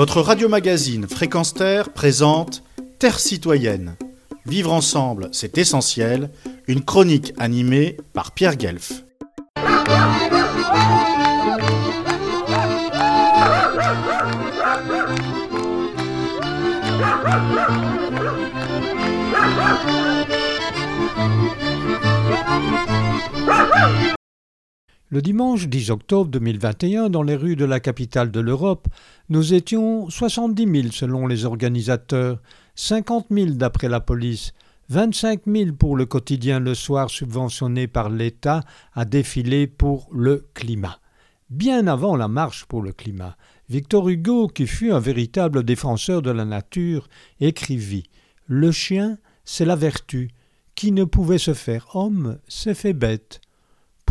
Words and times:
Votre 0.00 0.22
radio-magazine 0.22 1.06
Fréquence 1.06 1.52
Terre 1.52 1.92
présente 1.92 2.62
Terre 2.98 3.20
citoyenne. 3.20 3.96
Vivre 4.46 4.72
ensemble, 4.72 5.28
c'est 5.30 5.58
essentiel. 5.58 6.30
Une 6.68 6.82
chronique 6.82 7.34
animée 7.36 7.98
par 8.14 8.32
Pierre 8.32 8.56
Guelf. 8.56 9.04
Le 25.12 25.20
dimanche 25.20 25.66
10 25.66 25.90
octobre 25.90 26.30
2021, 26.30 27.10
dans 27.10 27.24
les 27.24 27.34
rues 27.34 27.56
de 27.56 27.64
la 27.64 27.80
capitale 27.80 28.30
de 28.30 28.38
l'Europe, 28.38 28.86
nous 29.28 29.54
étions 29.54 30.08
70 30.08 30.82
000 30.82 30.92
selon 30.92 31.26
les 31.26 31.46
organisateurs, 31.46 32.40
50 32.76 33.26
000 33.28 33.50
d'après 33.54 33.88
la 33.88 33.98
police, 33.98 34.52
25 34.88 35.40
000 35.48 35.72
pour 35.72 35.96
le 35.96 36.06
quotidien 36.06 36.60
Le 36.60 36.76
Soir 36.76 37.10
subventionné 37.10 37.88
par 37.88 38.08
l'État 38.08 38.62
à 38.94 39.04
défiler 39.04 39.66
pour 39.66 40.06
le 40.12 40.46
climat. 40.54 41.00
Bien 41.48 41.88
avant 41.88 42.14
la 42.14 42.28
marche 42.28 42.66
pour 42.66 42.80
le 42.80 42.92
climat, 42.92 43.36
Victor 43.68 44.08
Hugo, 44.10 44.46
qui 44.46 44.68
fut 44.68 44.92
un 44.92 45.00
véritable 45.00 45.64
défenseur 45.64 46.22
de 46.22 46.30
la 46.30 46.44
nature, 46.44 47.08
écrivit 47.40 48.04
Le 48.46 48.70
chien, 48.70 49.18
c'est 49.44 49.64
la 49.64 49.74
vertu. 49.74 50.30
Qui 50.76 50.92
ne 50.92 51.02
pouvait 51.02 51.38
se 51.38 51.52
faire 51.52 51.96
homme 51.96 52.38
s'est 52.46 52.74
fait 52.74 52.92
bête. 52.92 53.40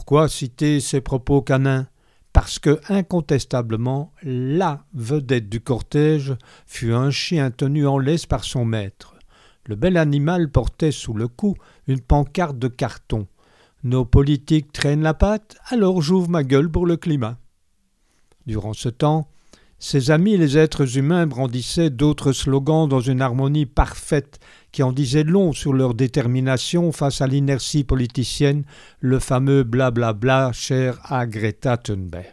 Pourquoi 0.00 0.30
citer 0.30 0.80
ces 0.80 1.02
propos 1.02 1.42
canins? 1.42 1.86
Parce 2.32 2.58
que, 2.58 2.80
incontestablement, 2.88 4.14
la 4.22 4.86
vedette 4.94 5.50
du 5.50 5.60
cortège 5.60 6.36
fut 6.64 6.94
un 6.94 7.10
chien 7.10 7.50
tenu 7.50 7.86
en 7.86 7.98
laisse 7.98 8.24
par 8.24 8.44
son 8.44 8.64
maître. 8.64 9.14
Le 9.66 9.76
bel 9.76 9.98
animal 9.98 10.50
portait 10.50 10.90
sous 10.90 11.12
le 11.12 11.28
cou 11.28 11.54
une 11.86 12.00
pancarte 12.00 12.58
de 12.58 12.68
carton. 12.68 13.28
Nos 13.84 14.06
politiques 14.06 14.72
traînent 14.72 15.02
la 15.02 15.12
patte, 15.12 15.58
alors 15.66 16.00
j'ouvre 16.00 16.30
ma 16.30 16.44
gueule 16.44 16.70
pour 16.70 16.86
le 16.86 16.96
climat. 16.96 17.36
Durant 18.46 18.72
ce 18.72 18.88
temps, 18.88 19.28
ses 19.82 20.10
amis 20.10 20.36
les 20.36 20.58
êtres 20.58 20.98
humains 20.98 21.26
brandissaient 21.26 21.88
d'autres 21.88 22.32
slogans 22.32 22.86
dans 22.86 23.00
une 23.00 23.22
harmonie 23.22 23.64
parfaite 23.64 24.38
qui 24.72 24.82
en 24.82 24.92
disait 24.92 25.24
long 25.24 25.54
sur 25.54 25.72
leur 25.72 25.94
détermination 25.94 26.92
face 26.92 27.22
à 27.22 27.26
l'inertie 27.26 27.82
politicienne, 27.82 28.64
le 29.00 29.18
fameux 29.18 29.62
blablabla 29.62 30.12
bla 30.12 30.52
cher 30.52 31.00
à 31.04 31.26
Greta 31.26 31.78
Thunberg. 31.78 32.26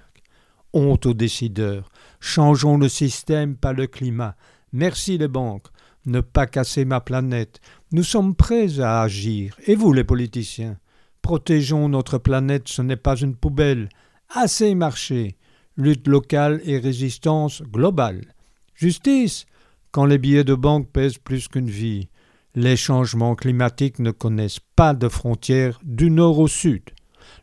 Honte 0.73 1.05
aux 1.05 1.13
décideurs. 1.13 1.89
Changeons 2.19 2.77
le 2.77 2.89
système, 2.89 3.55
pas 3.55 3.71
le 3.71 3.87
climat. 3.87 4.35
Merci 4.73 5.17
les 5.17 5.29
banques. 5.29 5.67
Ne 6.05 6.19
pas 6.19 6.47
casser 6.47 6.83
ma 6.83 6.99
planète. 6.99 7.61
Nous 7.93 8.03
sommes 8.03 8.35
prêts 8.35 8.81
à 8.81 9.01
agir. 9.01 9.55
Et 9.65 9.75
vous, 9.75 9.93
les 9.93 10.03
politiciens? 10.03 10.77
Protégeons 11.21 11.87
notre 11.87 12.17
planète, 12.17 12.67
ce 12.67 12.81
n'est 12.81 12.97
pas 12.97 13.15
une 13.15 13.35
poubelle. 13.35 13.87
Assez 14.35 14.75
marché 14.75 15.37
lutte 15.77 16.07
locale 16.07 16.59
et 16.65 16.79
résistance 16.79 17.61
globale. 17.61 18.33
Justice, 18.75 19.45
quand 19.91 20.05
les 20.05 20.17
billets 20.17 20.43
de 20.43 20.55
banque 20.55 20.91
pèsent 20.91 21.17
plus 21.17 21.47
qu'une 21.47 21.69
vie. 21.69 22.09
Les 22.55 22.75
changements 22.75 23.35
climatiques 23.35 23.99
ne 23.99 24.11
connaissent 24.11 24.59
pas 24.75 24.93
de 24.93 25.07
frontières 25.07 25.79
du 25.83 26.09
nord 26.09 26.39
au 26.39 26.47
sud. 26.47 26.81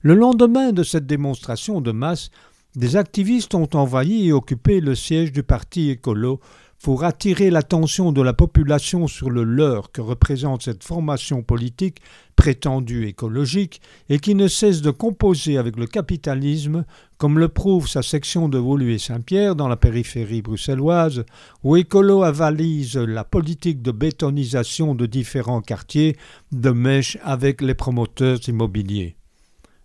Le 0.03 0.15
lendemain 0.15 0.73
de 0.73 0.83
cette 0.83 1.07
démonstration 1.07 1.81
de 1.81 1.93
masse, 1.93 2.31
des 2.75 2.97
activistes 2.97 3.55
ont 3.55 3.69
envahi 3.75 4.29
et 4.29 4.33
occupé 4.33 4.81
le 4.81 4.95
siège 4.95 5.31
du 5.31 5.43
parti 5.43 5.91
écolo 5.91 6.41
pour 6.85 7.05
attirer 7.05 7.49
l'attention 7.49 8.13
de 8.13 8.21
la 8.21 8.35
population 8.35 9.07
sur 9.07 9.31
le 9.31 9.43
leurre 9.43 9.91
que 9.91 10.03
représente 10.03 10.65
cette 10.65 10.85
formation 10.85 11.43
politique 11.43 12.03
prétendue 12.37 13.07
écologique 13.07 13.81
et 14.11 14.19
qui 14.19 14.35
ne 14.35 14.49
cesse 14.49 14.83
de 14.83 14.91
composer 14.91 15.57
avec 15.57 15.79
le 15.79 15.87
capitalisme, 15.87 16.85
comme 17.17 17.39
le 17.39 17.49
prouve 17.49 17.89
sa 17.89 18.03
section 18.03 18.51
de 18.51 18.59
Woluwe-Saint-Pierre 18.59 19.57
dans 19.57 19.67
la 19.67 19.79
périphérie 19.79 20.43
bruxelloise, 20.43 21.25
où 21.63 21.75
Écolo 21.77 22.23
avalise 22.23 22.99
la 22.99 23.25
politique 23.25 23.81
de 23.81 23.91
bétonisation 23.91 24.95
de 24.95 25.07
différents 25.07 25.63
quartiers 25.63 26.19
de 26.53 26.69
mèche 26.69 27.17
avec 27.23 27.63
les 27.63 27.75
promoteurs 27.75 28.47
immobiliers. 28.47 29.17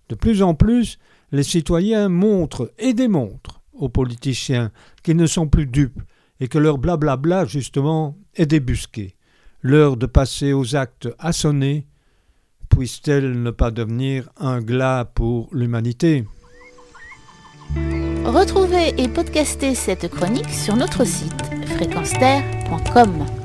De 0.09 0.15
plus 0.15 0.43
en 0.43 0.53
plus, 0.53 0.99
les 1.31 1.43
citoyens 1.43 2.09
montrent 2.09 2.73
et 2.77 2.93
démontrent 2.93 3.61
aux 3.71 3.87
politiciens 3.87 4.73
qu'ils 5.01 5.15
ne 5.15 5.27
sont 5.27 5.47
plus 5.47 5.65
dupes 5.65 6.01
et 6.39 6.47
que 6.47 6.57
leur 6.57 6.77
blablabla, 6.77 7.45
justement, 7.45 8.17
est 8.35 8.45
débusqué. 8.45 9.15
L'heure 9.61 9.97
de 9.97 10.05
passer 10.05 10.53
aux 10.53 10.75
actes 10.75 11.09
à 11.19 11.33
sonner, 11.33 11.85
puisse-t-elle 12.69 13.41
ne 13.41 13.51
pas 13.51 13.71
devenir 13.71 14.29
un 14.37 14.61
glas 14.61 15.05
pour 15.05 15.49
l'humanité? 15.51 16.25
Retrouvez 18.25 18.93
et 18.97 19.07
podcastez 19.07 19.75
cette 19.75 20.07
chronique 20.09 20.49
sur 20.49 20.75
notre 20.75 21.03
site 21.05 21.43
fréquenceterre.com. 21.75 23.38